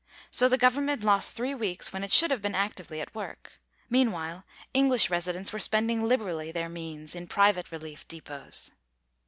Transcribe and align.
So 0.31 0.49
the 0.49 0.57
government 0.57 1.03
lost 1.03 1.35
three 1.35 1.53
weeks 1.53 1.93
when 1.93 2.03
it 2.03 2.11
should 2.11 2.31
have 2.31 2.41
been 2.41 2.55
actively 2.55 3.01
at 3.01 3.13
work. 3.13 3.59
Meanwhile 3.87 4.43
English 4.73 5.11
residents 5.11 5.53
were 5.53 5.59
spending 5.59 6.01
liberally 6.05 6.51
their 6.51 6.69
means 6.69 7.13
in 7.13 7.27
private 7.27 7.71
relief 7.71 8.07
depots. 8.07 8.71